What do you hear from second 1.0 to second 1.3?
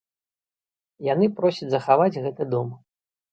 Яны